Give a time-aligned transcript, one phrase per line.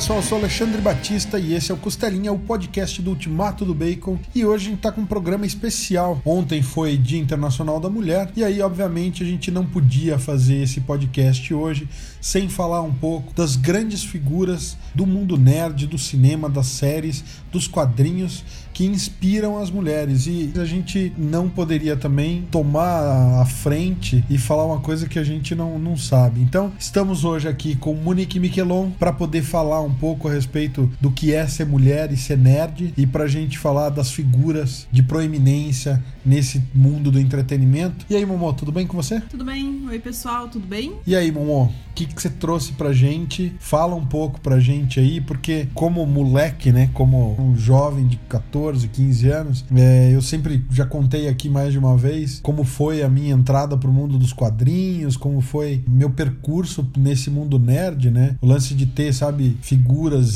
[0.00, 3.74] pessoal, eu sou Alexandre Batista e esse é o Costelinha, o podcast do Ultimato do
[3.74, 4.18] Bacon.
[4.34, 6.22] E hoje a gente tá com um programa especial.
[6.24, 10.80] Ontem foi Dia Internacional da Mulher e aí, obviamente, a gente não podia fazer esse
[10.80, 11.86] podcast hoje
[12.18, 17.22] sem falar um pouco das grandes figuras do mundo nerd, do cinema, das séries,
[17.52, 20.26] dos quadrinhos que inspiram as mulheres.
[20.26, 25.24] E a gente não poderia também tomar a frente e falar uma coisa que a
[25.24, 26.40] gente não, não sabe.
[26.40, 31.10] Então, estamos hoje aqui com Monique Miquelon para poder falar um pouco a respeito do
[31.10, 35.02] que é ser mulher e ser nerd e para a gente falar das figuras de
[35.02, 38.06] proeminência nesse mundo do entretenimento.
[38.08, 39.20] E aí, Momô, tudo bem com você?
[39.20, 39.86] Tudo bem.
[39.88, 40.94] Oi, pessoal, tudo bem?
[41.06, 43.52] E aí, Momô, o que, que você trouxe pra gente?
[43.58, 48.88] Fala um pouco pra gente aí, porque como moleque, né, como um jovem de 14,
[48.88, 53.08] 15 anos, é, eu sempre já contei aqui mais de uma vez como foi a
[53.08, 58.36] minha entrada pro mundo dos quadrinhos, como foi meu percurso nesse mundo nerd, né?
[58.40, 59.79] O lance de ter, sabe, figuras,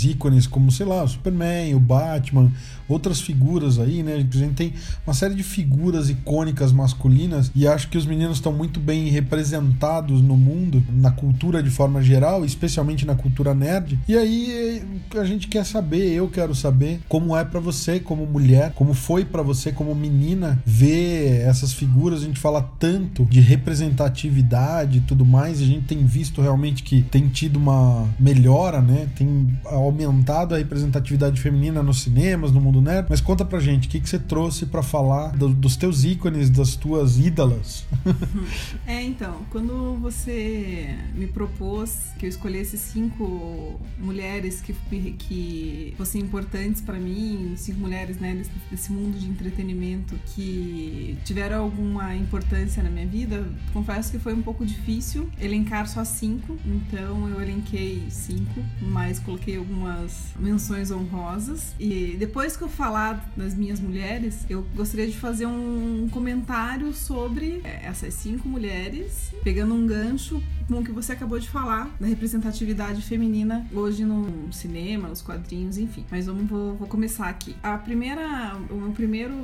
[0.05, 2.51] ícones como, sei lá, o Superman, o Batman,
[2.89, 4.15] outras figuras aí, né?
[4.15, 4.73] A gente tem
[5.07, 10.21] uma série de figuras icônicas masculinas e acho que os meninos estão muito bem representados
[10.21, 13.99] no mundo, na cultura de forma geral, especialmente na cultura nerd.
[14.09, 14.83] E aí
[15.17, 19.25] a gente quer saber, eu quero saber como é para você como mulher, como foi
[19.25, 22.23] para você como menina ver essas figuras.
[22.23, 26.83] A gente fala tanto de representatividade e tudo mais, e a gente tem visto realmente
[26.83, 29.09] que tem tido uma melhora, né?
[29.17, 33.07] Tem aumentado a representatividade feminina nos cinemas, no mundo mundo nerd.
[33.09, 36.51] Mas conta pra gente, o que, que você trouxe para falar do, dos teus ícones,
[36.51, 37.85] das tuas ídolas?
[38.87, 44.73] é, então, quando você me propôs que eu escolhesse cinco mulheres que,
[45.19, 51.63] que fossem importantes para mim, cinco mulheres né, desse, desse mundo de entretenimento que tiveram
[51.63, 56.57] alguma importância na minha vida, confesso que foi um pouco difícil elencar só cinco.
[56.65, 61.75] Então eu elenquei cinco, mas coloquei algumas menções honrosas.
[61.79, 67.61] E depois que eu falar das minhas mulheres, eu gostaria de fazer um comentário sobre
[67.63, 72.07] é, essas cinco mulheres, pegando um gancho com o que você acabou de falar da
[72.07, 76.05] representatividade feminina hoje no cinema, nos quadrinhos, enfim.
[76.11, 77.55] Mas vamos vou, vou começar aqui.
[77.63, 79.35] A primeira, o meu primeiro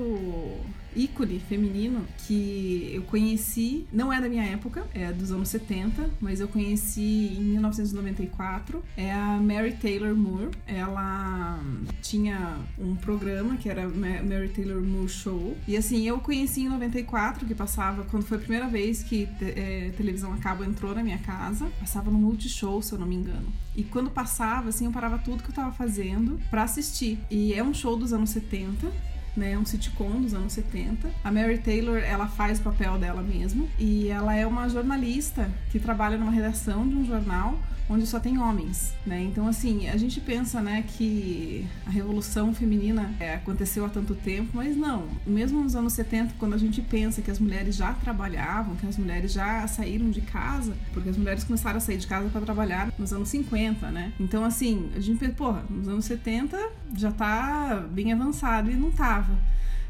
[0.94, 6.40] ícone feminino que eu conheci, não é da minha época, é dos anos 70, mas
[6.40, 10.50] eu conheci em 1994, é a Mary Taylor Moore.
[10.66, 11.60] Ela
[12.02, 15.56] tinha um programa que era Mary Taylor Moore Show.
[15.66, 19.92] E assim, eu conheci em 94, que passava, quando foi a primeira vez que é,
[19.96, 23.52] televisão a cabo entrou na minha casa, passava no Multishow, se eu não me engano.
[23.74, 27.18] E quando passava, assim, eu parava tudo que eu tava fazendo para assistir.
[27.30, 28.90] E é um show dos anos 70,
[29.36, 29.56] né?
[29.56, 31.10] Um sitcom dos anos 70.
[31.22, 35.78] A Mary Taylor, ela faz o papel dela mesmo e ela é uma jornalista que
[35.78, 37.58] trabalha numa redação de um jornal
[37.90, 39.20] onde só tem homens, né?
[39.20, 44.50] Então, assim, a gente pensa, né, que a revolução feminina é, aconteceu há tanto tempo,
[44.54, 45.08] mas não.
[45.26, 48.96] Mesmo nos anos 70, quando a gente pensa que as mulheres já trabalhavam, que as
[48.96, 52.92] mulheres já saíram de casa, porque as mulheres começaram a sair de casa para trabalhar
[52.96, 54.12] nos anos 50, né?
[54.20, 56.56] Então, assim, a gente pensa, porra, nos anos 70
[56.96, 59.38] já tá bem avançado e não tava.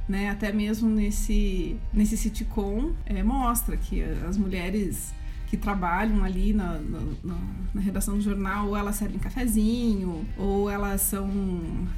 [0.09, 5.15] Né, até mesmo nesse, nesse sitcom é, mostra que as mulheres
[5.51, 7.37] que trabalham ali na, na,
[7.75, 11.29] na, redação do jornal, ou elas servem cafezinho, ou elas são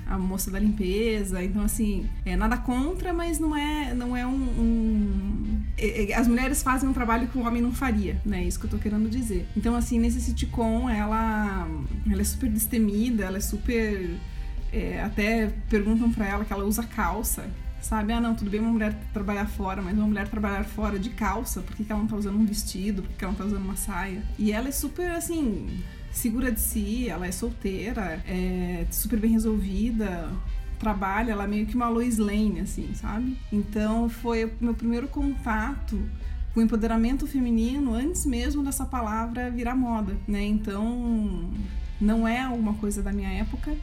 [0.07, 1.45] a moça da limpeza.
[1.45, 4.33] Então, assim, é nada contra, mas não é, não é um.
[4.33, 5.63] um...
[5.77, 8.43] É, é, as mulheres fazem um trabalho que o homem não faria, né?
[8.43, 9.47] Isso que eu tô querendo dizer.
[9.55, 11.69] Então, assim, nesse sitcom, ela,
[12.11, 14.17] ela é super destemida, ela é super.
[14.73, 17.45] É, até perguntam para ela que ela usa calça
[17.83, 18.13] sabe?
[18.13, 21.61] Ah, não, tudo bem uma mulher trabalhar fora, mas uma mulher trabalhar fora de calça,
[21.61, 23.03] por que, que ela não tá usando um vestido?
[23.03, 24.23] Por que, que ela não tá usando uma saia?
[24.39, 30.31] E ela é super, assim, segura de si, ela é solteira, é super bem resolvida,
[30.79, 33.37] trabalha, ela é meio que uma Lois Lane, assim, sabe?
[33.53, 36.01] Então foi o meu primeiro contato
[36.55, 40.43] com o empoderamento feminino antes mesmo dessa palavra virar moda, né?
[40.43, 41.51] Então
[42.01, 43.75] não é alguma coisa da minha época,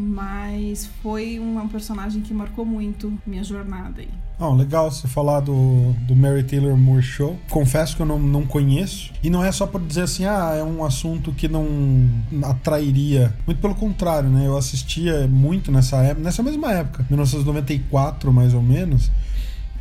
[0.00, 4.08] mas foi uma personagem que marcou muito minha jornada aí.
[4.38, 7.38] Oh, legal você falar do, do Mary Taylor Moore Show.
[7.50, 9.12] Confesso que eu não, não conheço.
[9.22, 12.08] E não é só por dizer assim, ah, é um assunto que não
[12.44, 13.34] atrairia.
[13.46, 14.46] Muito pelo contrário, né?
[14.46, 19.10] Eu assistia muito nessa época, nessa mesma época, 1994 mais ou menos.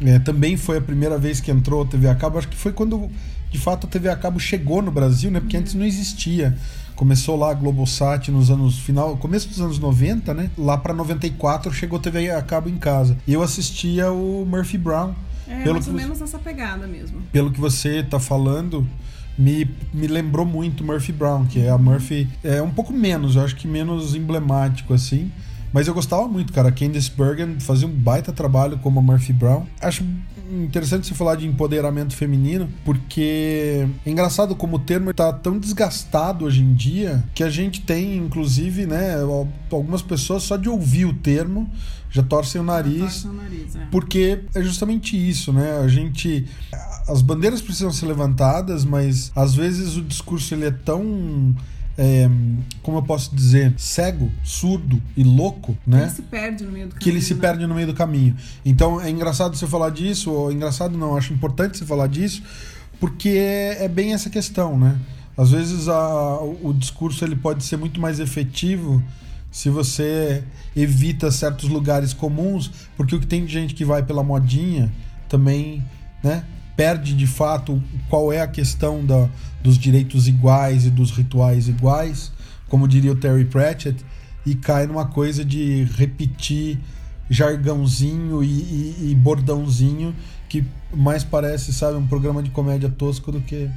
[0.02, 2.38] É, também foi a primeira vez que entrou a TV a cabo.
[2.38, 3.10] Acho que foi quando
[3.50, 5.40] de fato a TV a cabo chegou no Brasil, né?
[5.40, 6.56] Porque antes não existia.
[7.00, 10.52] Começou lá a Globosat nos anos final, começo dos anos 90, né?
[10.58, 13.18] Lá para 94 chegou TV a cabo em casa.
[13.26, 15.14] E eu assistia o Murphy Brown.
[15.48, 17.22] É, pelo mais ou menos essa pegada mesmo.
[17.32, 18.86] Pelo que você tá falando,
[19.38, 22.28] me, me lembrou muito Murphy Brown, que é a Murphy.
[22.44, 25.32] É um pouco menos, eu acho que menos emblemático, assim.
[25.72, 26.70] Mas eu gostava muito, cara.
[26.70, 29.66] Candice Bergen fazia um baita trabalho como a Murphy Brown.
[29.80, 30.04] Acho
[30.52, 36.46] interessante você falar de empoderamento feminino, porque é engraçado como o termo está tão desgastado
[36.46, 39.16] hoje em dia que a gente tem, inclusive, né,
[39.72, 41.70] algumas pessoas só de ouvir o termo
[42.12, 43.88] já torcem o nariz, o nariz é.
[43.92, 45.78] porque é justamente isso, né?
[45.78, 46.48] A gente
[47.08, 51.56] as bandeiras precisam ser levantadas, mas às vezes o discurso ele é tão
[52.02, 52.30] é,
[52.82, 56.04] como eu posso dizer, cego, surdo e louco, né?
[56.04, 57.04] Ele se perde no meio do caminho.
[57.04, 57.42] Que ele se né?
[57.42, 58.38] perde no meio do caminho.
[58.64, 62.42] Então é engraçado você falar disso, ou engraçado não, acho importante você falar disso,
[63.02, 64.98] porque é, é bem essa questão, né?
[65.38, 69.04] Às vezes a, o discurso ele pode ser muito mais efetivo
[69.52, 70.42] se você
[70.74, 74.90] evita certos lugares comuns, porque o que tem de gente que vai pela modinha
[75.28, 75.84] também,
[76.24, 76.46] né?
[76.80, 79.28] Perde de fato qual é a questão da,
[79.62, 82.32] dos direitos iguais e dos rituais iguais,
[82.70, 84.06] como diria o Terry Pratchett,
[84.46, 86.80] e cai numa coisa de repetir
[87.30, 90.16] jargãozinho e, e, e bordãozinho
[90.48, 93.70] que mais parece, sabe, um programa de comédia tosco do que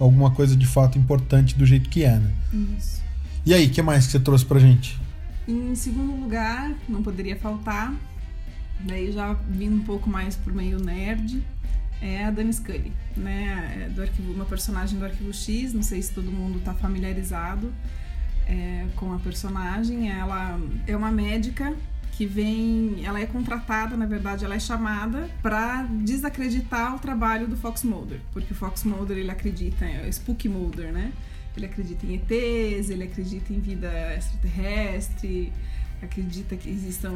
[0.00, 2.32] alguma coisa de fato importante do jeito que é, né?
[2.76, 3.00] Isso.
[3.46, 4.98] E aí, o que mais que você trouxe pra gente?
[5.46, 7.94] Em segundo lugar, não poderia faltar,
[8.80, 11.40] daí já vindo um pouco mais pro meio nerd,
[12.00, 13.86] é a Dani Scully, né?
[13.86, 17.72] É do arquivo, uma personagem do Arquivo X, não sei se todo mundo está familiarizado
[18.46, 20.10] é, com a personagem.
[20.10, 21.74] Ela é uma médica
[22.12, 27.56] que vem, ela é contratada, na verdade, ela é chamada para desacreditar o trabalho do
[27.56, 31.12] Fox Mulder, porque o Fox Mulder ele acredita, é o Spook Mulder, né?
[31.56, 35.52] Ele acredita em ETs, ele acredita em vida extraterrestre,
[36.02, 37.10] acredita que exista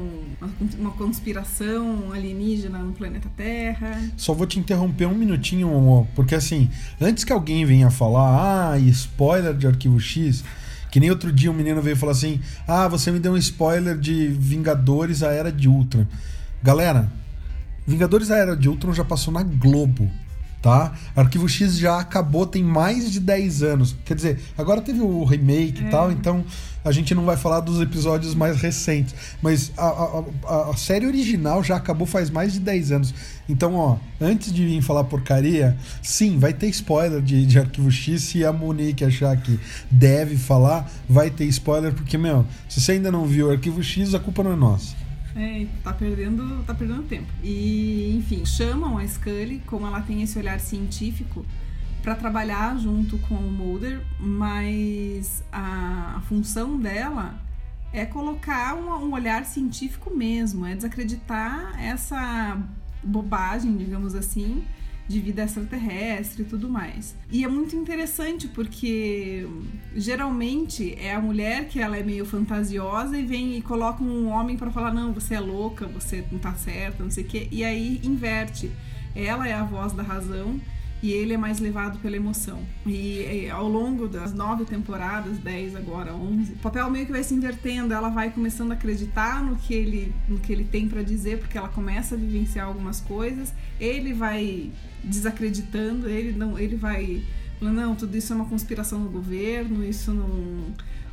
[0.79, 4.01] uma conspiração alienígena no planeta Terra.
[4.17, 6.71] Só vou te interromper um minutinho, porque assim,
[7.01, 10.45] antes que alguém venha falar, ah, spoiler de Arquivo X,
[10.91, 13.99] que nem outro dia um menino veio falar assim, ah, você me deu um spoiler
[13.99, 16.07] de Vingadores, a Era de Ultron.
[16.63, 17.11] Galera,
[17.87, 20.11] Vingadores, a Era de Ultron já passou na Globo
[20.65, 20.95] tá?
[21.15, 23.95] Arquivo X já acabou tem mais de 10 anos.
[24.03, 25.87] Quer dizer, agora teve o remake é.
[25.87, 26.43] e tal, então
[26.83, 29.15] a gente não vai falar dos episódios mais recentes.
[29.43, 33.15] Mas a, a, a, série original já acabou faz mais de 10 anos.
[33.47, 38.23] Então, ó, antes de vir falar porcaria, sim, vai ter spoiler de, de Arquivo X.
[38.23, 43.13] Se a Monique achar que deve falar, vai ter spoiler, porque, meu, se você ainda
[43.13, 45.04] não viu Arquivo X, a culpa não é nossa.
[45.37, 47.27] É, tá perdendo, tá perdendo tempo.
[47.43, 51.45] E, enfim, chamam a Scully, como ela tem esse olhar científico,
[52.03, 57.35] para trabalhar junto com o Mulder, mas a, função dela
[57.93, 62.59] é colocar um, um, olhar científico mesmo, é desacreditar essa
[63.03, 64.65] bobagem, digamos assim,
[65.07, 67.15] de vida extraterrestre e tudo mais.
[67.31, 69.47] E é muito interessante porque
[69.95, 74.57] geralmente é a mulher que ela é meio fantasiosa e vem e coloca um homem
[74.57, 77.65] para falar não, você é louca, você não tá certa, não sei o quê, e
[77.65, 78.71] aí inverte.
[79.15, 80.61] Ela é a voz da razão
[81.05, 82.61] e ele é mais levado pela emoção.
[82.87, 87.35] E, ao longo das nove temporadas, dez agora, onze, o papel meio que vai se
[87.35, 91.41] invertendo, ela vai começando a acreditar no que ele, no que ele tem para dizer,
[91.41, 94.73] porque ela começa a vivenciar algumas coisas, ele vai
[95.05, 97.23] desacreditando, ele não, ele vai
[97.59, 100.73] falando, não, tudo isso é uma conspiração do governo, isso não.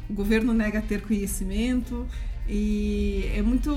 [0.09, 2.07] O governo nega ter conhecimento.
[2.47, 3.73] E é muito,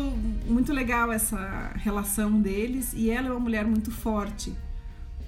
[0.48, 2.92] muito legal essa relação deles.
[2.94, 4.52] E ela é uma mulher muito forte.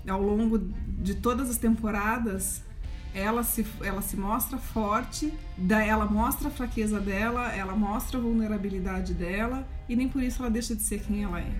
[0.08, 0.58] Ao longo
[0.98, 2.62] de todas as temporadas,
[3.14, 5.32] ela se, ela se mostra forte,
[5.70, 10.50] ela mostra a fraqueza dela, ela mostra a vulnerabilidade dela, e nem por isso ela
[10.50, 11.50] deixa de ser quem ela é.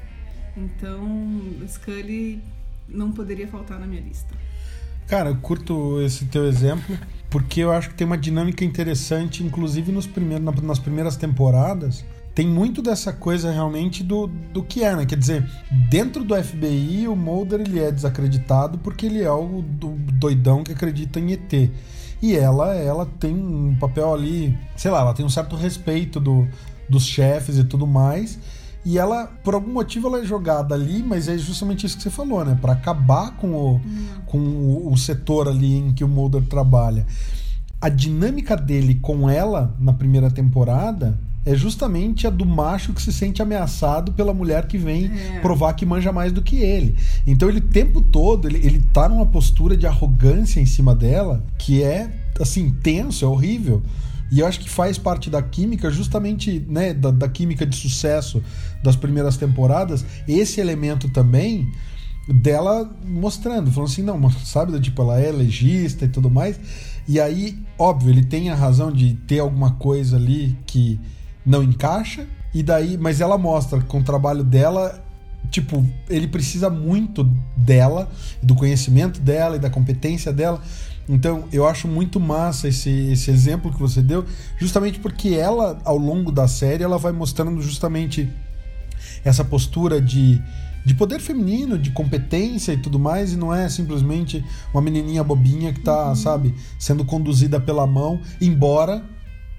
[0.57, 2.43] Então, Scully
[2.89, 4.35] não poderia faltar na minha lista.
[5.07, 6.99] Cara, eu curto esse teu exemplo,
[7.31, 12.05] porque eu acho que tem uma dinâmica interessante, inclusive nos primeiros, nas primeiras temporadas.
[12.37, 15.07] Tem muito dessa coisa realmente do, do que é, né?
[15.07, 15.51] Quer dizer,
[15.89, 19.65] dentro do FBI, o Mulder ele é desacreditado porque ele é o
[20.13, 21.71] doidão que acredita em ET.
[22.21, 26.47] E ela, ela tem um papel ali, sei lá, ela tem um certo respeito do,
[26.87, 28.39] dos chefes e tudo mais.
[28.85, 32.11] E ela, por algum motivo, ela é jogada ali, mas é justamente isso que você
[32.11, 32.59] falou, né?
[32.61, 34.07] Para acabar com, o, hum.
[34.27, 37.07] com o, o, setor ali em que o Mulder trabalha.
[37.81, 43.13] A dinâmica dele com ela na primeira temporada é justamente a do macho que se
[43.13, 45.39] sente ameaçado pela mulher que vem é.
[45.39, 46.97] provar que manja mais do que ele.
[47.25, 51.45] Então ele o tempo todo, ele, ele tá numa postura de arrogância em cima dela
[51.57, 52.11] que é
[52.41, 53.81] assim, tenso, é horrível.
[54.31, 58.43] E eu acho que faz parte da química, justamente né, da, da química de sucesso
[58.83, 61.71] das primeiras temporadas, esse elemento também
[62.29, 66.59] dela mostrando, falando assim, não, sabe, tipo, ela é legista e tudo mais.
[67.07, 70.99] E aí, óbvio, ele tem a razão de ter alguma coisa ali que
[71.47, 75.03] não encaixa, e daí, mas ela mostra com o trabalho dela,
[75.51, 77.23] tipo, ele precisa muito
[77.57, 78.11] dela,
[78.43, 80.61] do conhecimento dela e da competência dela.
[81.09, 84.25] Então, eu acho muito massa esse, esse exemplo que você deu,
[84.59, 88.29] justamente porque ela, ao longo da série, ela vai mostrando justamente
[89.25, 90.43] essa postura de,
[90.85, 95.73] de poder feminino, de competência e tudo mais, e não é simplesmente uma menininha bobinha
[95.73, 96.15] que tá, uhum.
[96.17, 99.05] sabe, sendo conduzida pela mão, embora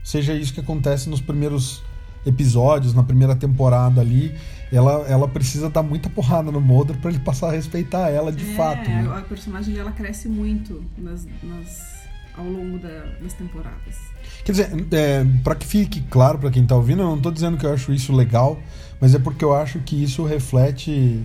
[0.08, 1.84] seja isso que acontece nos primeiros
[2.26, 4.34] episódios, na primeira temporada ali,
[4.72, 8.52] ela, ela precisa dar muita porrada no Mulder para ele passar a respeitar ela de
[8.52, 8.90] é, fato.
[8.90, 9.06] Né?
[9.14, 13.98] A personagem dela cresce muito nas, nas ao longo da, das temporadas.
[14.46, 17.58] Quer dizer, é, para que fique claro para quem tá ouvindo, eu não tô dizendo
[17.58, 18.58] que eu acho isso legal,
[19.02, 21.22] mas é porque eu acho que isso reflete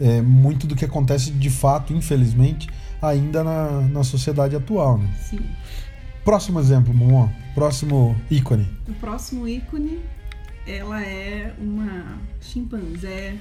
[0.00, 2.70] é, muito do que acontece de fato, infelizmente,
[3.02, 4.96] ainda na, na sociedade atual.
[4.96, 5.10] Né?
[5.20, 5.40] Sim.
[6.24, 7.28] Próximo exemplo, Momó.
[7.54, 8.66] Próximo ícone.
[8.88, 10.00] O próximo ícone
[10.66, 13.36] ela é uma chimpanzé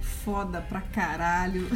[0.00, 1.68] foda pra caralho.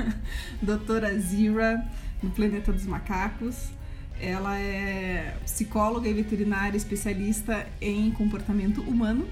[0.62, 1.86] Doutora Zira,
[2.22, 3.70] no Planeta dos Macacos.
[4.18, 9.26] Ela é psicóloga e veterinária especialista em comportamento humano.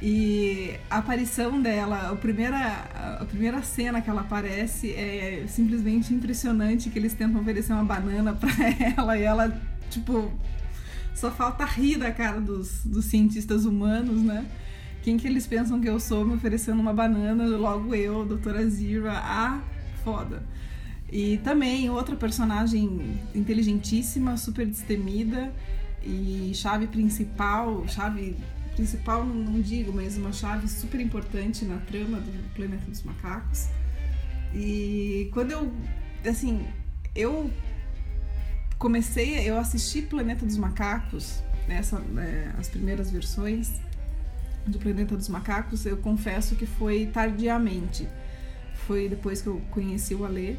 [0.00, 2.58] E a aparição dela, a primeira,
[3.20, 8.34] a primeira cena que ela aparece é simplesmente impressionante que eles tentam oferecer uma banana
[8.34, 8.50] para
[8.96, 10.30] ela e ela, tipo,
[11.14, 14.44] só falta rir da cara dos, dos cientistas humanos, né?
[15.02, 19.12] Quem que eles pensam que eu sou me oferecendo uma banana, logo eu, doutora Zira,
[19.12, 19.62] ah,
[20.04, 20.42] foda.
[21.10, 25.52] E também outra personagem inteligentíssima, super destemida
[26.02, 28.36] e chave principal, chave
[28.76, 33.68] principal não digo, mas uma chave super importante na trama do Planeta dos Macacos.
[34.54, 35.72] E quando eu,
[36.28, 36.64] assim,
[37.14, 37.50] eu
[38.78, 43.80] comecei, eu assisti Planeta dos Macacos, nessa, é, as primeiras versões
[44.66, 48.06] do Planeta dos Macacos, eu confesso que foi tardiamente.
[48.86, 50.56] Foi depois que eu conheci o Alê.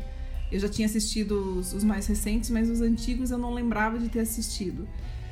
[0.52, 4.10] Eu já tinha assistido os, os, mais recentes, mas os antigos eu não lembrava de
[4.10, 4.88] ter assistido.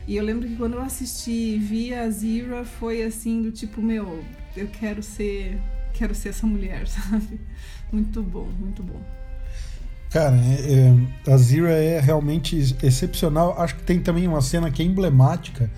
[0.08, 3.82] E eu lembro que quando eu assisti e vi a Zira, foi assim, do tipo,
[3.82, 4.24] meu,
[4.56, 5.60] eu quero ser.
[5.94, 7.40] Quero ser essa mulher, sabe?
[7.92, 9.02] Muito bom, muito bom.
[10.10, 13.60] Cara, é, é, a Zira é realmente excepcional.
[13.60, 15.70] Acho que tem também uma cena que é emblemática,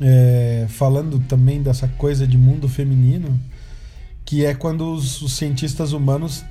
[0.00, 3.38] é, falando também dessa coisa de mundo feminino,
[4.24, 6.44] que é quando os, os cientistas humanos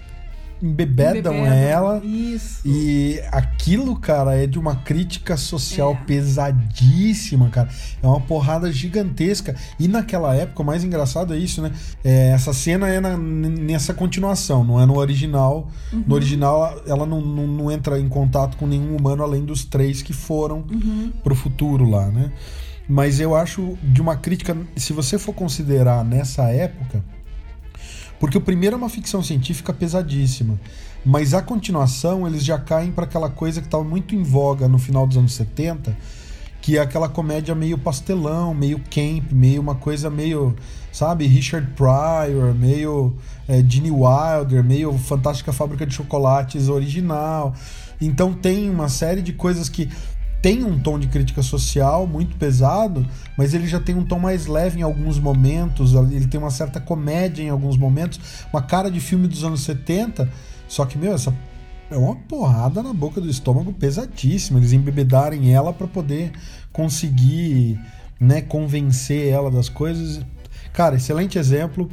[0.62, 2.01] embebedam, embebedam ela.
[2.03, 2.62] Isso.
[2.65, 6.05] E aquilo, cara, é de uma crítica social é.
[6.05, 7.69] pesadíssima, cara.
[8.01, 9.55] É uma porrada gigantesca.
[9.79, 11.71] E naquela época, o mais engraçado é isso, né?
[12.03, 15.69] É, essa cena é na, nessa continuação, não é no original.
[15.91, 16.03] Uhum.
[16.07, 20.01] No original, ela não, não, não, entra em contato com nenhum humano além dos três
[20.01, 21.12] que foram uhum.
[21.24, 22.31] pro futuro lá, né?
[22.88, 27.03] Mas eu acho de uma crítica, se você for considerar nessa época
[28.19, 30.60] porque o primeiro é uma ficção científica pesadíssima,
[31.05, 34.79] mas a continuação eles já caem para aquela coisa que estava muito em voga no
[34.79, 35.95] final dos anos 70,
[36.62, 40.55] que é aquela comédia meio pastelão, meio camp, meio uma coisa meio,
[40.91, 43.15] sabe, Richard Pryor, meio
[43.48, 47.53] é, Gene Wilder, meio Fantástica Fábrica de Chocolates original.
[48.01, 49.89] Então tem uma série de coisas que
[50.45, 53.03] tem um tom de crítica social muito pesado,
[53.35, 56.79] mas ele já tem um tom mais leve em alguns momentos, ele tem uma certa
[56.79, 58.19] comédia em alguns momentos,
[58.53, 60.31] uma cara de filme dos anos 70,
[60.67, 61.35] só que, meu, essa
[61.89, 64.59] é uma porrada na boca do estômago pesadíssima.
[64.59, 66.31] Eles embebedarem ela para poder
[66.71, 67.79] conseguir,
[68.19, 70.23] né, convencer ela das coisas.
[70.71, 71.89] Cara, excelente exemplo.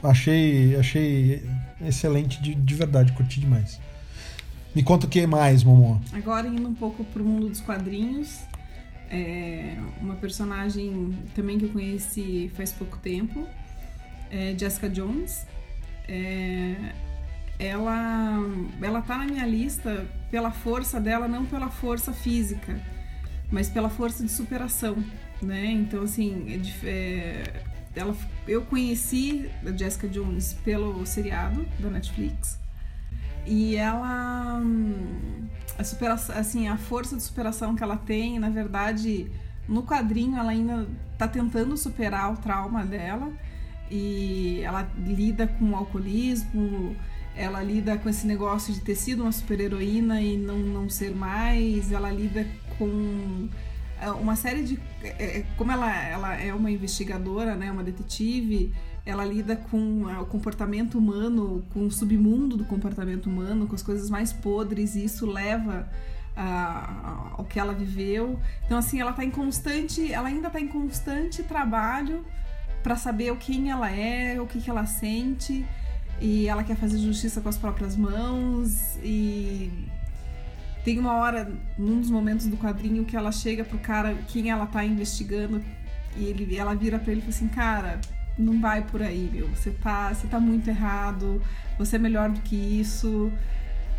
[0.00, 1.42] Achei, achei
[1.84, 3.80] excelente de, de verdade, curti demais.
[4.74, 6.00] Me conta o que mais, Momô.
[6.12, 8.40] Agora indo um pouco pro mundo dos quadrinhos.
[9.10, 13.46] É uma personagem também que eu conheci faz pouco tempo,
[14.30, 15.46] é Jessica Jones.
[16.08, 16.74] É,
[17.58, 18.38] ela,
[18.80, 22.80] ela tá na minha lista pela força dela, não pela força física,
[23.50, 24.96] mas pela força de superação,
[25.42, 25.66] né?
[25.66, 26.46] Então, assim,
[26.82, 27.62] é, é
[27.94, 28.16] ela,
[28.48, 32.58] eu conheci a Jessica Jones pelo seriado da Netflix,
[33.46, 34.60] e ela.
[34.62, 39.30] Hum, a superação, assim, a força de superação que ela tem, na verdade,
[39.68, 43.32] no quadrinho ela ainda tá tentando superar o trauma dela.
[43.90, 46.96] E ela lida com o alcoolismo,
[47.36, 51.92] ela lida com esse negócio de ter sido uma super-heroína e não, não ser mais,
[51.92, 52.46] ela lida
[52.78, 53.48] com
[54.20, 54.78] uma série de.
[55.02, 58.72] É, é, como ela, ela é uma investigadora, né, uma detetive,
[59.04, 64.08] ela lida com o comportamento humano, com o submundo do comportamento humano, com as coisas
[64.08, 65.88] mais podres, e isso leva
[66.36, 68.38] a, ao que ela viveu.
[68.64, 70.12] Então, assim, ela tá em constante.
[70.12, 72.24] Ela ainda está em constante trabalho
[72.82, 75.64] para saber quem ela é, o que, que ela sente.
[76.20, 78.96] E ela quer fazer justiça com as próprias mãos.
[79.02, 79.88] E
[80.84, 84.66] tem uma hora, num dos momentos do quadrinho, que ela chega pro cara, quem ela
[84.66, 85.62] tá investigando,
[86.16, 88.00] e ele, ela vira para ele e fala assim: Cara,
[88.42, 89.48] não vai por aí, meu.
[89.48, 91.40] Você tá, você tá muito errado.
[91.78, 93.32] Você é melhor do que isso.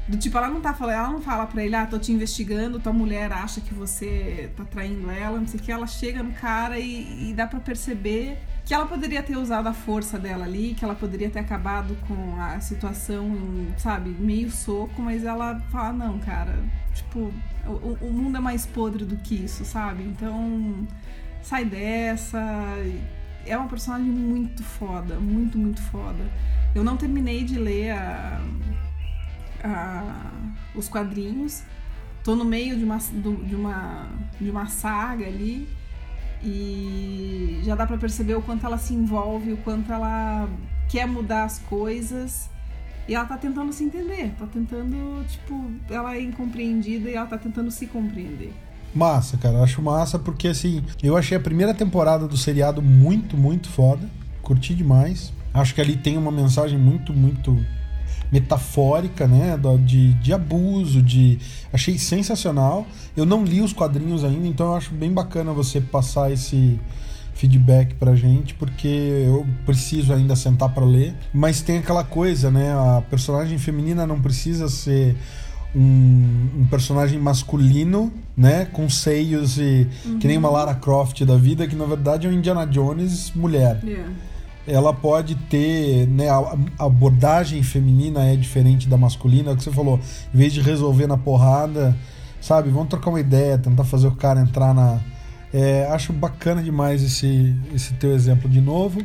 [0.08, 2.78] Do tipo, ela não tá falando, ela não fala pra ele, ah, tô te investigando,
[2.78, 5.72] tua mulher acha que você tá traindo ela, não sei o que.
[5.72, 9.74] Ela chega no cara e, e dá para perceber que ela poderia ter usado a
[9.74, 13.36] força dela ali, que ela poderia ter acabado com a situação,
[13.78, 16.58] sabe, meio soco, mas ela fala, não, cara,
[16.94, 17.34] tipo,
[17.66, 20.04] o, o mundo é mais podre do que isso, sabe?
[20.04, 20.88] Então,
[21.42, 22.42] sai dessa.
[23.46, 26.24] É uma personagem muito foda, muito, muito foda.
[26.74, 28.42] Eu não terminei de ler a,
[29.64, 30.32] a,
[30.76, 31.64] os quadrinhos.
[32.24, 34.08] Tô no meio de uma, de uma,
[34.40, 35.68] de uma saga ali
[36.42, 40.48] e já dá para perceber o quanto ela se envolve, o quanto ela
[40.90, 42.50] quer mudar as coisas.
[43.08, 47.38] E ela tá tentando se entender, tá tentando, tipo, ela é incompreendida e ela tá
[47.38, 48.54] tentando se compreender.
[48.94, 53.68] Massa, cara, acho massa porque assim, eu achei a primeira temporada do seriado muito, muito
[53.70, 54.08] foda.
[54.42, 55.34] Curti demais.
[55.54, 57.58] Acho que ali tem uma mensagem muito, muito
[58.32, 59.58] metafórica, né?
[59.86, 61.38] De, de abuso, de.
[61.72, 62.88] Achei sensacional.
[63.16, 66.80] Eu não li os quadrinhos ainda, então eu acho bem bacana você passar esse
[67.36, 71.16] feedback pra gente, porque eu preciso ainda sentar para ler.
[71.34, 72.74] Mas tem aquela coisa, né?
[72.74, 75.16] A personagem feminina não precisa ser
[75.76, 78.66] um, um, personagem masculino, né?
[78.66, 79.88] Com seios e.
[80.06, 80.20] Uhum.
[80.20, 83.80] que nem uma Lara Croft da vida, que na verdade é um Indiana Jones mulher.
[83.84, 84.10] Yeah
[84.66, 89.72] ela pode ter, né, a, abordagem feminina é diferente da masculina, é o que você
[89.72, 90.00] falou,
[90.34, 91.94] em vez de resolver na porrada,
[92.40, 95.02] sabe, vamos trocar uma ideia, tentar fazer o cara entrar na
[95.54, 99.00] é, acho bacana demais esse, esse teu exemplo de novo.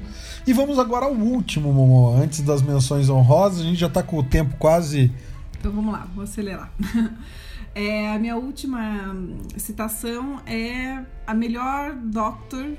[0.47, 2.17] E vamos agora ao último, Momo.
[2.17, 5.13] Antes das menções honrosas, a gente já tá com o tempo quase.
[5.59, 6.73] Então vamos lá, vou acelerar.
[7.75, 9.15] É, a minha última
[9.57, 12.73] citação é a melhor Doctor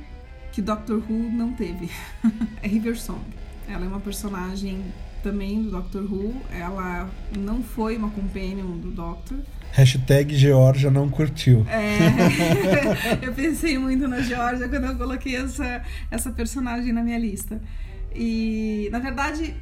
[0.52, 1.89] que Doctor Who não teve.
[2.62, 3.22] é River Song.
[3.68, 4.84] Ela é uma personagem
[5.24, 6.36] também do Doctor Who.
[6.52, 9.38] Ela não foi uma companion do Doctor.
[9.72, 11.65] Hashtag Georgia não curtiu.
[11.70, 17.62] É, eu pensei muito na Georgia quando eu coloquei essa, essa personagem na minha lista.
[18.13, 19.56] E, na verdade,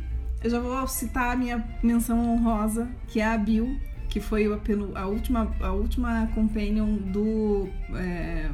[0.48, 4.58] eu já vou citar a minha menção honrosa, que é a Bill, que foi a,
[4.96, 7.68] a última, a última companion do...
[7.94, 8.50] É,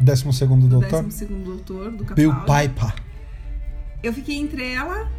[0.00, 0.90] Décimo segundo doutor?
[0.90, 2.14] Décimo segundo doutor, do Capaldi.
[2.14, 2.94] Bill Piper.
[4.02, 5.10] Eu fiquei entre ela,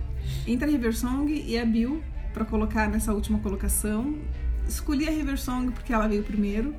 [0.48, 2.02] entre a River Song e a Bill,
[2.34, 4.16] para colocar nessa última colocação.
[4.68, 6.74] Escolhi a River Song porque ela veio primeiro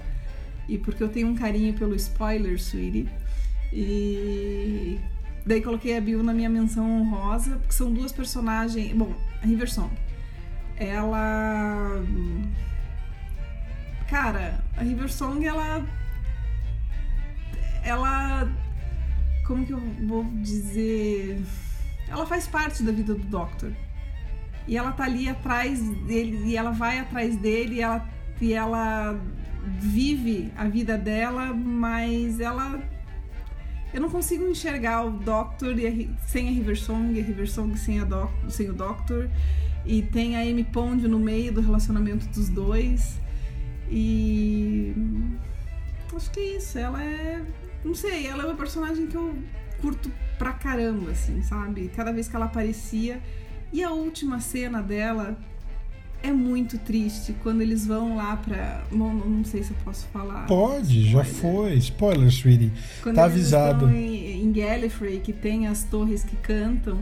[0.66, 3.08] e porque eu tenho um carinho pelo spoiler, sweetie.
[3.72, 4.98] E
[5.44, 8.94] daí coloquei a Bill na minha menção honrosa, porque são duas personagens.
[8.94, 9.12] Bom,
[9.44, 9.90] a River Song.
[10.76, 12.02] Ela.
[14.08, 15.86] Cara, a River Song, ela
[17.84, 18.50] ela.
[19.46, 21.40] Como que eu vou dizer?
[22.08, 23.72] Ela faz parte da vida do Doctor.
[24.66, 28.08] E ela tá ali atrás dele, e ela vai atrás dele, e ela,
[28.40, 29.20] e ela
[29.78, 32.82] vive a vida dela, mas ela.
[33.94, 35.74] Eu não consigo enxergar o Doctor
[36.26, 39.30] sem a Riversong, a Riversong sem, a doc, sem o Doctor.
[39.86, 43.20] E tem a Amy Pond no meio do relacionamento dos dois.
[43.88, 44.92] E.
[46.14, 46.78] Acho que é isso.
[46.78, 47.42] Ela é
[47.84, 49.36] não sei, ela é uma personagem que eu
[49.80, 51.90] curto pra caramba, assim, sabe?
[51.94, 53.22] Cada vez que ela aparecia.
[53.70, 55.38] E a última cena dela
[56.24, 58.82] é muito triste quando eles vão lá pra.
[58.90, 60.46] Bom, não sei se eu posso falar.
[60.46, 61.74] Pode, já foi.
[61.74, 62.72] Spoiler, sweetie.
[63.02, 63.90] Quando tá avisado.
[63.90, 67.00] Em, em Gallifrey, que tem as torres que cantam.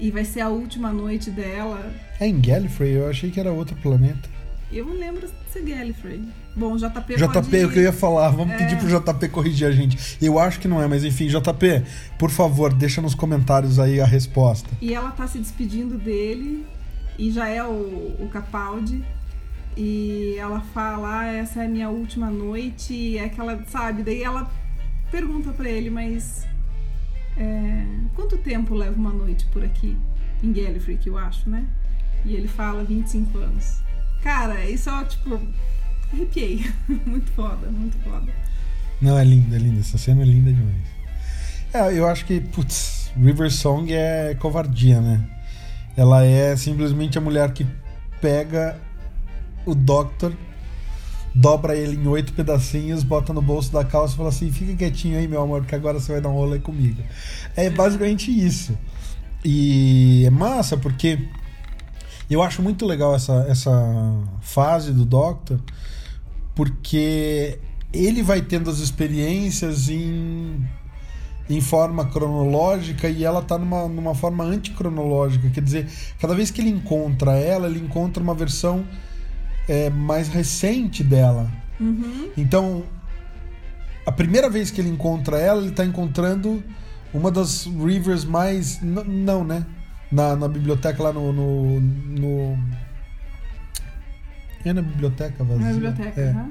[0.00, 1.92] E vai ser a última noite dela.
[2.18, 2.92] É em Gallifrey?
[2.92, 4.28] Eu achei que era outro planeta.
[4.72, 6.22] Eu não lembro de ser Gallifrey.
[6.56, 7.64] Bom, JP JP, pode...
[7.64, 8.30] o que eu ia falar.
[8.30, 8.58] Vamos é...
[8.58, 10.16] pedir pro JP corrigir a gente.
[10.22, 11.82] Eu acho que não é, mas enfim, JP,
[12.18, 14.68] por favor, deixa nos comentários aí a resposta.
[14.80, 16.64] E ela tá se despedindo dele,
[17.18, 19.04] e já é o, o Capaldi.
[19.76, 24.02] E ela fala, ah, essa é a minha última noite, e é aquela, sabe?
[24.02, 24.50] Daí ela
[25.10, 26.46] pergunta para ele, mas
[27.36, 29.96] é, quanto tempo leva uma noite por aqui?
[30.42, 31.64] Em Gallifrey, que eu acho, né?
[32.24, 33.78] E ele fala 25 anos.
[34.22, 35.40] Cara, isso é tipo.
[36.12, 36.64] Arrepiei.
[37.06, 38.32] muito foda, muito foda.
[39.00, 39.80] Não, é linda, é linda.
[39.80, 40.98] Essa cena é linda demais.
[41.72, 45.37] É, eu acho que, putz, River Song é covardia, né?
[45.98, 47.66] Ela é simplesmente a mulher que
[48.20, 48.78] pega
[49.66, 50.32] o Doctor,
[51.34, 55.18] dobra ele em oito pedacinhos, bota no bolso da calça e fala assim: fica quietinho
[55.18, 57.02] aí, meu amor, que agora você vai dar um rolê comigo.
[57.56, 58.78] É basicamente isso.
[59.44, 61.18] E é massa porque
[62.30, 65.58] eu acho muito legal essa, essa fase do Doctor,
[66.54, 67.58] porque
[67.92, 70.64] ele vai tendo as experiências em,
[71.50, 75.48] em forma cronológica e ela tá numa, numa forma anticronológica.
[75.50, 75.86] Quer dizer,
[76.20, 78.84] cada vez que ele encontra ela, ele encontra uma versão
[79.68, 81.50] é, mais recente dela.
[81.80, 82.28] Uhum.
[82.36, 82.82] Então,
[84.04, 86.62] a primeira vez que ele encontra ela, ele tá encontrando
[87.14, 88.80] uma das Rivers mais.
[88.82, 89.64] Não, né?
[90.12, 91.32] Na, na biblioteca lá no.
[91.32, 92.58] no, no-
[94.64, 95.64] É na biblioteca vazia.
[95.66, 96.30] Na biblioteca, É.
[96.30, 96.50] aham.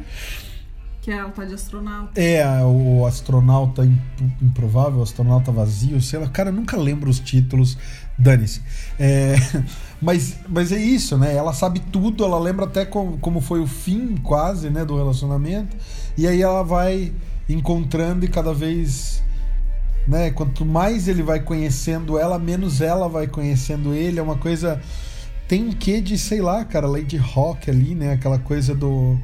[1.07, 2.19] Que ela tá de astronauta.
[2.19, 7.77] É, o astronauta imp- improvável, o astronauta vazio, sei lá, cara, nunca lembro os títulos,
[8.17, 8.61] dane-se.
[8.99, 9.35] É,
[10.01, 11.33] mas, mas é isso, né?
[11.33, 15.77] Ela sabe tudo, ela lembra até como, como foi o fim, quase, né, do relacionamento,
[16.17, 17.13] e aí ela vai
[17.47, 19.23] encontrando e cada vez.
[20.05, 24.19] Né, quanto mais ele vai conhecendo ela, menos ela vai conhecendo ele.
[24.19, 24.81] É uma coisa.
[25.47, 28.11] Tem um quê de, sei lá, cara, Lady Rock ali, né?
[28.11, 29.17] Aquela coisa do,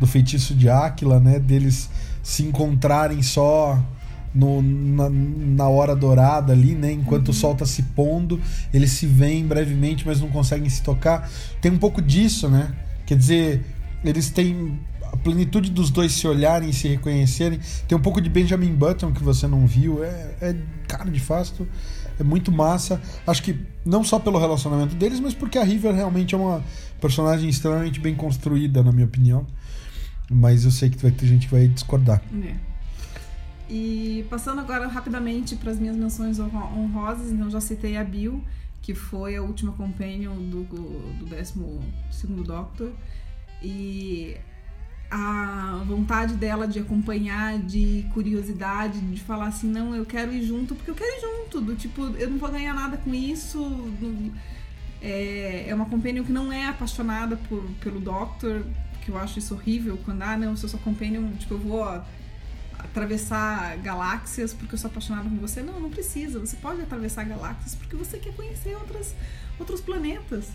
[0.00, 1.38] do feitiço de Áquila, né?
[1.38, 1.90] Deles
[2.22, 3.78] se encontrarem só
[4.34, 6.90] no, na, na hora dourada ali, né?
[6.90, 8.40] Enquanto o sol tá se pondo,
[8.72, 11.30] eles se veem brevemente, mas não conseguem se tocar.
[11.60, 12.74] Tem um pouco disso, né?
[13.04, 13.64] Quer dizer,
[14.04, 14.78] eles têm
[15.12, 17.60] a plenitude dos dois se olharem e se reconhecerem.
[17.86, 20.02] Tem um pouco de Benjamin Button que você não viu.
[20.02, 21.66] É, é cara de fato.
[22.18, 23.00] É muito massa.
[23.26, 26.62] Acho que não só pelo relacionamento deles, mas porque a River realmente é uma
[27.00, 29.46] personagem extremamente bem construída, na minha opinião.
[30.30, 32.22] Mas eu sei que vai ter gente que vai discordar.
[32.44, 32.54] É.
[33.68, 38.42] E passando agora rapidamente para as minhas menções honro- honrosas, então já citei a Bill,
[38.80, 40.62] que foi a última companion do,
[41.18, 41.54] do 12
[42.44, 42.92] Doctor.
[43.60, 44.36] E
[45.10, 50.74] a vontade dela de acompanhar, de curiosidade, de falar assim, não, eu quero ir junto,
[50.76, 53.60] porque eu quero ir junto, do tipo, eu não vou ganhar nada com isso.
[55.02, 58.62] É, é uma companion que não é apaixonada por, pelo Doctor,
[59.10, 61.84] eu acho isso horrível, quando, ah, não, eu sou companion, tipo, eu vou
[62.84, 65.62] atravessar galáxias porque eu sou apaixonada por você.
[65.62, 66.38] Não, não precisa.
[66.40, 69.14] Você pode atravessar galáxias porque você quer conhecer outras,
[69.58, 70.48] outros planetas.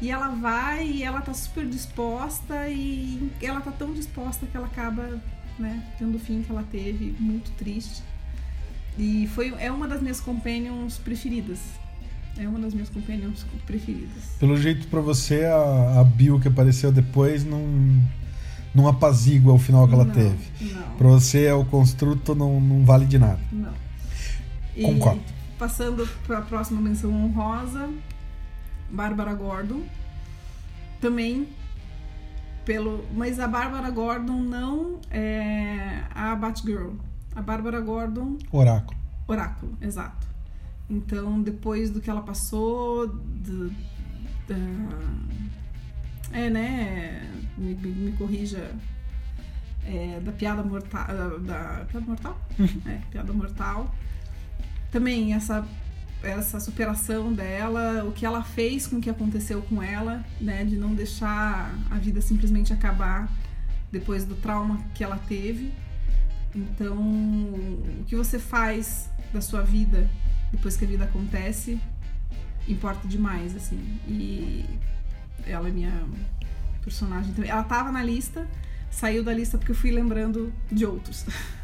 [0.00, 4.66] E ela vai e ela tá super disposta e ela tá tão disposta que ela
[4.66, 5.20] acaba,
[5.58, 8.02] né, tendo o fim que ela teve, muito triste.
[8.96, 11.58] E foi, é uma das minhas companions preferidas.
[12.38, 14.36] É uma das minhas companions preferidas.
[14.38, 17.62] Pelo jeito, pra você, a, a Bill que apareceu depois não,
[18.74, 20.38] não apazigua o final que ela Não, teve.
[20.72, 20.96] Não.
[20.96, 23.40] Pra você, o construto não, não vale de nada.
[23.50, 23.72] Não.
[24.76, 25.20] E Concordo.
[25.58, 27.90] passando para a próxima menção honrosa,
[28.90, 29.82] Bárbara Gordon.
[31.00, 31.48] Também
[32.64, 36.92] pelo, mas a Bárbara Gordon não é a Batgirl.
[37.34, 38.98] A Bárbara Gordon, Oráculo.
[39.26, 40.26] Oráculo, exato.
[40.90, 43.70] Então, depois do que ela passou, do-
[44.48, 44.56] da-
[46.32, 47.30] é, né?
[47.56, 48.70] Me, me- me corrija.
[49.84, 51.06] é, da piada mortal.
[51.06, 52.40] Da, da- piada mortal?
[52.86, 53.94] É, piada mortal.
[54.90, 55.66] Também essa,
[56.22, 60.64] essa superação dela, o que ela fez com o que aconteceu com ela, né?
[60.64, 63.30] De não deixar a vida simplesmente acabar
[63.92, 65.72] depois do trauma que ela teve.
[66.54, 70.08] Então, o que você faz da sua vida
[70.50, 71.78] depois que a vida acontece
[72.68, 73.98] importa demais, assim.
[74.06, 74.64] E
[75.46, 76.04] ela é minha
[76.82, 77.50] personagem também.
[77.50, 78.46] Ela tava na lista,
[78.90, 81.24] saiu da lista porque eu fui lembrando de outros.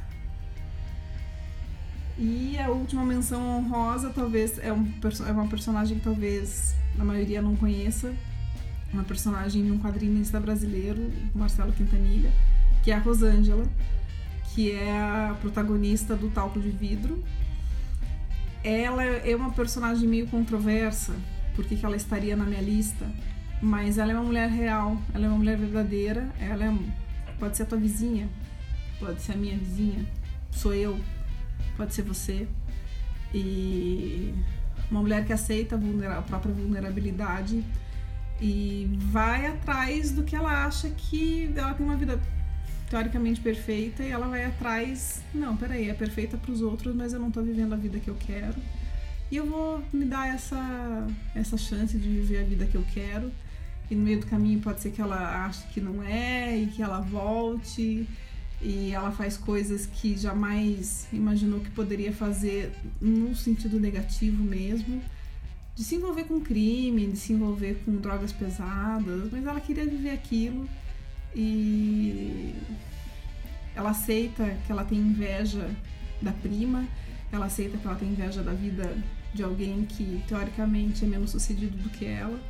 [2.17, 4.89] E a última menção honrosa, talvez, é, um,
[5.27, 8.15] é uma personagem que talvez a maioria não conheça.
[8.93, 12.31] Uma personagem de um quadrinista brasileiro, Marcelo Quintanilha,
[12.85, 13.67] que é a Rosângela,
[14.55, 17.21] que é a protagonista do Talco de Vidro.
[18.65, 21.15] Ela é uma personagem meio controversa,
[21.55, 23.07] porque que ela estaria na minha lista,
[23.61, 26.75] mas ela é uma mulher real, ela é uma mulher verdadeira, ela é,
[27.39, 28.29] pode ser a tua vizinha,
[28.99, 30.07] pode ser a minha vizinha,
[30.51, 30.99] sou eu,
[31.77, 32.49] pode ser você.
[33.35, 34.35] E
[34.91, 35.77] uma mulher que aceita
[36.17, 37.63] a própria vulnerabilidade
[38.41, 42.21] e vai atrás do que ela acha que ela tem uma vida
[42.95, 47.19] teoricamente perfeita e ela vai atrás, não, peraí, é perfeita para os outros, mas eu
[47.19, 48.55] não tô vivendo a vida que eu quero.
[49.33, 51.05] E eu vou me dar essa
[51.35, 53.33] essa chance de viver a vida que eu quero.
[53.91, 56.83] E no meio do caminho pode ser que ela ache que não é e que
[56.83, 58.07] ela volte.
[58.63, 65.03] e ela faz coisas que jamais imaginou que poderia fazer no sentido negativo mesmo,
[65.75, 70.11] de se envolver com crime, de se envolver com drogas pesadas, mas ela queria viver
[70.11, 70.69] aquilo
[71.35, 72.55] e
[73.75, 75.69] ela aceita que ela tem inveja
[76.23, 76.87] da prima,
[77.33, 78.97] ela aceita que ela tem inveja da vida
[79.35, 82.41] de alguém que teoricamente é menos sucedido do que ela.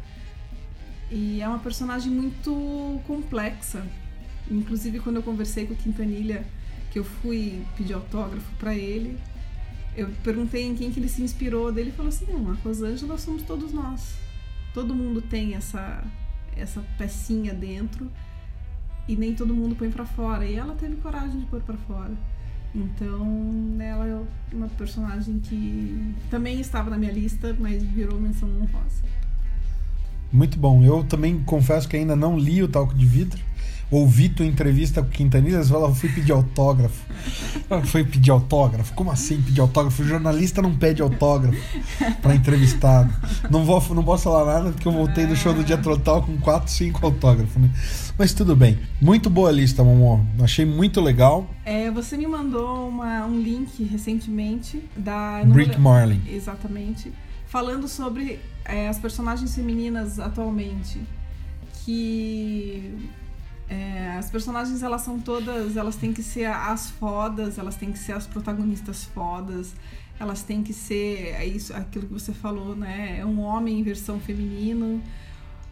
[1.10, 3.86] E é uma personagem muito complexa,
[4.50, 6.44] Inclusive, quando eu conversei com o Quintanilha,
[6.90, 9.18] que eu fui pedir autógrafo para ele,
[9.96, 13.42] eu perguntei em quem que ele se inspirou dele falou assim: não, a Rosângela somos
[13.42, 14.14] todos nós.
[14.72, 16.04] Todo mundo tem essa,
[16.56, 18.10] essa pecinha dentro
[19.08, 20.44] e nem todo mundo põe para fora.
[20.44, 22.12] E ela teve coragem de pôr para fora.
[22.74, 24.20] Então, ela é
[24.52, 29.04] uma personagem que também estava na minha lista, mas virou menção honrosa.
[30.32, 30.82] Muito bom.
[30.82, 33.40] Eu também confesso que ainda não li o Talco de Vidro
[33.90, 37.04] ouvi tua entrevista com o Quintanilha, você fala, fui pedir autógrafo.
[37.84, 38.92] Foi pedir autógrafo?
[38.94, 40.02] Como assim pedir autógrafo?
[40.02, 41.58] O jornalista não pede autógrafo
[42.20, 43.12] para entrevistado.
[43.50, 46.36] Não, vou, não posso falar nada porque eu voltei do show do Dia Total com
[46.38, 47.70] 4, 5 autógrafos, né?
[48.18, 48.78] Mas tudo bem.
[49.00, 50.20] Muito boa lista, Momô.
[50.40, 51.48] Achei muito legal.
[51.64, 55.42] É, você me mandou uma, um link recentemente da.
[55.44, 56.22] Brick Marlin.
[56.28, 57.12] Exatamente.
[57.46, 61.00] Falando sobre é, as personagens femininas atualmente.
[61.84, 62.94] Que
[63.68, 67.98] é, as personagens elas são todas, elas têm que ser as fodas, elas têm que
[67.98, 69.74] ser as protagonistas fodas,
[70.18, 73.18] elas têm que ser é isso, aquilo que você falou, né?
[73.18, 75.02] É um homem em versão feminino.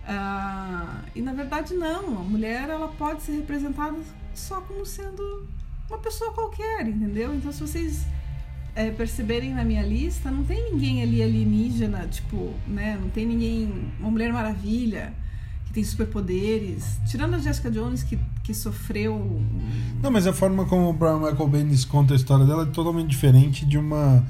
[0.05, 3.97] Uh, e na verdade não, a mulher ela pode ser representada
[4.35, 5.47] só como sendo
[5.89, 7.35] uma pessoa qualquer, entendeu?
[7.35, 8.07] Então se vocês
[8.75, 12.99] é, perceberem na minha lista, não tem ninguém ali alienígena, tipo, né?
[13.01, 15.13] Não tem ninguém, uma Mulher Maravilha
[15.73, 17.01] que tem superpoderes.
[17.07, 19.41] Tirando a Jessica Jones, que, que sofreu.
[20.03, 23.09] Não, mas a forma como o Brian Michael Bendis conta a história dela é totalmente
[23.09, 24.23] diferente de uma.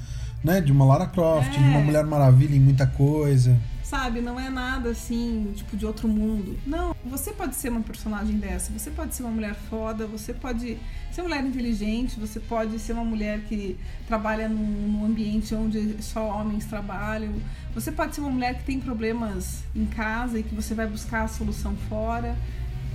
[0.42, 1.58] Né, de uma Lara Croft, é.
[1.58, 1.84] de uma é.
[1.84, 3.56] Mulher Maravilha em muita coisa
[3.92, 4.22] sabe?
[4.22, 6.58] Não é nada assim, tipo, de outro mundo.
[6.66, 10.78] Não, você pode ser uma personagem dessa, você pode ser uma mulher foda, você pode
[11.12, 13.78] ser uma mulher inteligente, você pode ser uma mulher que
[14.08, 17.34] trabalha num, num ambiente onde só homens trabalham,
[17.74, 21.24] você pode ser uma mulher que tem problemas em casa e que você vai buscar
[21.24, 22.34] a solução fora.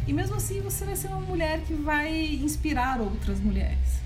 [0.08, 3.97] E mesmo assim você vai ser uma mulher que vai inspirar outras mulheres.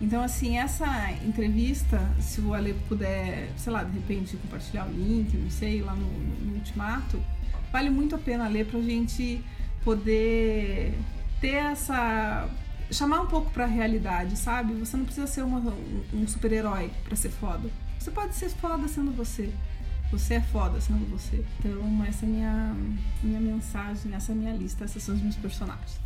[0.00, 5.36] Então, assim, essa entrevista, se o Ale puder, sei lá, de repente compartilhar o link,
[5.36, 7.22] não sei, lá no, no Ultimato,
[7.70, 9.44] vale muito a pena ler pra gente
[9.84, 10.94] poder
[11.40, 12.48] ter essa.
[12.90, 14.72] chamar um pouco pra realidade, sabe?
[14.74, 15.58] Você não precisa ser uma,
[16.14, 17.68] um, super-herói pra ser foda.
[17.98, 19.52] Você pode ser foda sendo você.
[20.10, 21.44] Você é foda sendo você.
[21.58, 22.74] Então, essa é minha,
[23.22, 26.00] minha mensagem, essa é minha lista, esses são os meus personagens.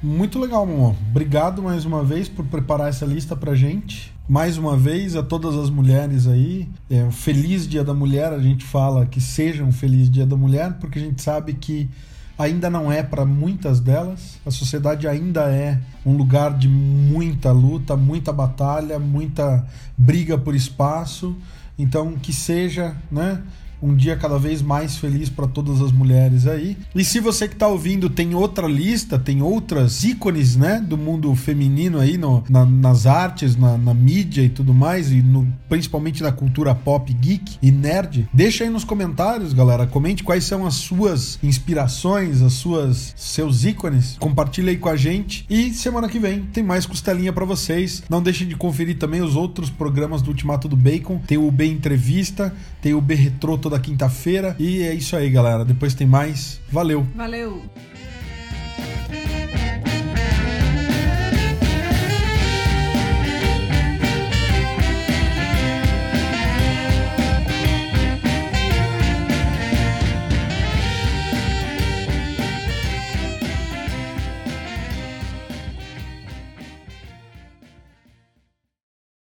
[0.00, 0.94] Muito legal, Momô.
[1.10, 4.14] Obrigado mais uma vez por preparar essa lista pra gente.
[4.28, 8.32] Mais uma vez, a todas as mulheres aí, é, feliz Dia da Mulher.
[8.32, 11.90] A gente fala que seja um feliz Dia da Mulher, porque a gente sabe que
[12.38, 14.38] ainda não é para muitas delas.
[14.46, 21.36] A sociedade ainda é um lugar de muita luta, muita batalha, muita briga por espaço.
[21.76, 23.42] Então, que seja, né?
[23.82, 26.76] Um dia cada vez mais feliz para todas as mulheres aí.
[26.94, 31.34] E se você que está ouvindo tem outra lista, tem outras ícones, né, do mundo
[31.34, 36.22] feminino aí no, na, nas artes, na, na, mídia e tudo mais, e no, principalmente
[36.22, 39.86] na cultura pop, geek e nerd, deixa aí nos comentários, galera.
[39.86, 44.16] Comente quais são as suas inspirações, as suas seus ícones.
[44.18, 45.44] Compartilha aí com a gente.
[45.48, 48.02] E semana que vem tem mais costelinha para vocês.
[48.08, 51.20] Não deixem de conferir também os outros programas do Ultimato do Bacon.
[51.26, 54.56] Tem o B Entrevista, tem o B Retrô toda quinta-feira.
[54.58, 55.64] E é isso aí, galera.
[55.64, 56.60] Depois tem mais.
[56.70, 57.06] Valeu.
[57.14, 57.62] Valeu.